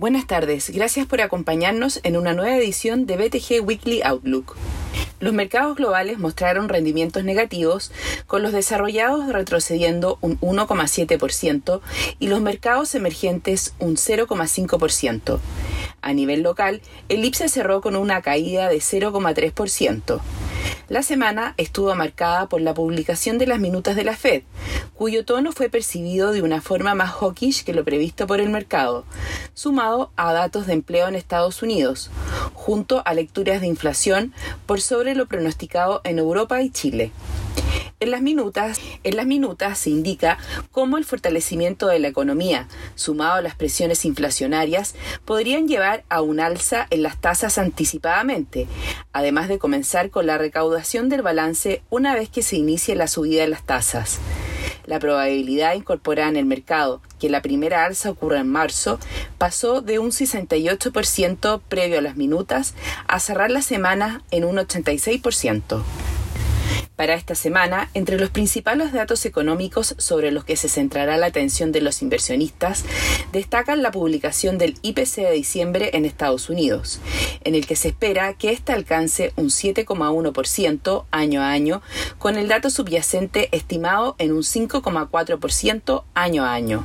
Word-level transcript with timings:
Buenas 0.00 0.26
tardes, 0.26 0.70
gracias 0.70 1.06
por 1.06 1.20
acompañarnos 1.20 2.00
en 2.04 2.16
una 2.16 2.32
nueva 2.32 2.56
edición 2.56 3.04
de 3.04 3.18
BTG 3.18 3.62
Weekly 3.62 4.00
Outlook. 4.02 4.56
Los 5.20 5.34
mercados 5.34 5.76
globales 5.76 6.18
mostraron 6.18 6.70
rendimientos 6.70 7.22
negativos, 7.22 7.92
con 8.26 8.42
los 8.42 8.52
desarrollados 8.52 9.30
retrocediendo 9.30 10.16
un 10.22 10.40
1,7% 10.40 11.82
y 12.18 12.28
los 12.28 12.40
mercados 12.40 12.94
emergentes 12.94 13.74
un 13.78 13.96
0,5%. 13.96 15.38
A 16.00 16.12
nivel 16.14 16.40
local, 16.40 16.80
el 17.10 17.22
IPSE 17.22 17.50
cerró 17.50 17.82
con 17.82 17.94
una 17.94 18.22
caída 18.22 18.70
de 18.70 18.78
0,3%. 18.78 20.18
La 20.90 21.04
semana 21.04 21.54
estuvo 21.56 21.94
marcada 21.94 22.48
por 22.48 22.60
la 22.60 22.74
publicación 22.74 23.38
de 23.38 23.46
las 23.46 23.60
minutas 23.60 23.94
de 23.94 24.02
la 24.02 24.16
Fed, 24.16 24.42
cuyo 24.92 25.24
tono 25.24 25.52
fue 25.52 25.68
percibido 25.68 26.32
de 26.32 26.42
una 26.42 26.60
forma 26.60 26.96
más 26.96 27.12
hawkish 27.12 27.62
que 27.62 27.72
lo 27.72 27.84
previsto 27.84 28.26
por 28.26 28.40
el 28.40 28.50
mercado, 28.50 29.04
sumado 29.54 30.10
a 30.16 30.32
datos 30.32 30.66
de 30.66 30.72
empleo 30.72 31.06
en 31.06 31.14
Estados 31.14 31.62
Unidos, 31.62 32.10
junto 32.54 33.04
a 33.06 33.14
lecturas 33.14 33.60
de 33.60 33.68
inflación 33.68 34.34
por 34.66 34.80
sobre 34.80 35.14
lo 35.14 35.26
pronosticado 35.26 36.00
en 36.02 36.18
Europa 36.18 36.60
y 36.60 36.70
Chile. 36.70 37.12
En 38.02 38.10
las 38.10 38.22
minutas, 38.22 38.80
se 39.78 39.90
indica 39.90 40.38
cómo 40.72 40.96
el 40.96 41.04
fortalecimiento 41.04 41.86
de 41.86 41.98
la 41.98 42.08
economía, 42.08 42.66
sumado 42.94 43.34
a 43.34 43.42
las 43.42 43.54
presiones 43.54 44.06
inflacionarias, 44.06 44.94
podrían 45.26 45.68
llevar 45.68 46.04
a 46.08 46.22
un 46.22 46.40
alza 46.40 46.86
en 46.88 47.02
las 47.02 47.20
tasas 47.20 47.58
anticipadamente, 47.58 48.66
además 49.12 49.48
de 49.48 49.58
comenzar 49.58 50.08
con 50.08 50.26
la 50.26 50.38
recaudación 50.38 51.10
del 51.10 51.20
balance 51.20 51.82
una 51.90 52.14
vez 52.14 52.30
que 52.30 52.40
se 52.40 52.56
inicie 52.56 52.96
la 52.96 53.06
subida 53.06 53.42
de 53.42 53.48
las 53.48 53.64
tasas. 53.64 54.18
La 54.86 54.98
probabilidad 54.98 55.74
incorporada 55.74 56.30
en 56.30 56.36
el 56.36 56.46
mercado 56.46 57.02
que 57.18 57.28
la 57.28 57.42
primera 57.42 57.84
alza 57.84 58.10
ocurra 58.10 58.40
en 58.40 58.48
marzo 58.48 58.98
pasó 59.36 59.82
de 59.82 59.98
un 59.98 60.10
68% 60.10 61.60
previo 61.68 61.98
a 61.98 62.02
las 62.02 62.16
minutas 62.16 62.74
a 63.06 63.20
cerrar 63.20 63.50
la 63.50 63.60
semana 63.60 64.22
en 64.30 64.44
un 64.44 64.56
86%. 64.56 65.82
Para 67.00 67.14
esta 67.14 67.34
semana, 67.34 67.88
entre 67.94 68.18
los 68.18 68.28
principales 68.28 68.92
datos 68.92 69.24
económicos 69.24 69.94
sobre 69.96 70.30
los 70.32 70.44
que 70.44 70.56
se 70.56 70.68
centrará 70.68 71.16
la 71.16 71.28
atención 71.28 71.72
de 71.72 71.80
los 71.80 72.02
inversionistas, 72.02 72.84
destacan 73.32 73.80
la 73.80 73.90
publicación 73.90 74.58
del 74.58 74.76
IPC 74.82 75.22
de 75.22 75.32
diciembre 75.32 75.92
en 75.94 76.04
Estados 76.04 76.50
Unidos, 76.50 77.00
en 77.42 77.54
el 77.54 77.66
que 77.66 77.74
se 77.74 77.88
espera 77.88 78.34
que 78.34 78.50
ésta 78.50 78.74
alcance 78.74 79.32
un 79.36 79.46
7,1% 79.46 81.06
año 81.10 81.40
a 81.40 81.50
año, 81.50 81.80
con 82.18 82.36
el 82.36 82.48
dato 82.48 82.68
subyacente 82.68 83.48
estimado 83.56 84.14
en 84.18 84.32
un 84.32 84.42
5,4% 84.42 86.04
año 86.12 86.44
a 86.44 86.52
año. 86.52 86.84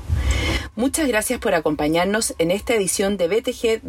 Muchas 0.77 1.09
gracias 1.09 1.41
por 1.41 1.55
acompañarnos 1.55 2.36
en 2.38 2.52
esta 2.52 2.73
edición 2.73 3.17
de 3.17 3.27
BTG 3.27 3.81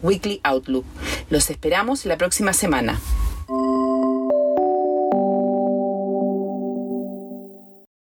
Weekly 0.00 0.40
Outlook. 0.42 0.86
Los 1.28 1.50
esperamos 1.50 2.06
la 2.06 2.16
próxima 2.16 2.54
semana. 2.54 2.98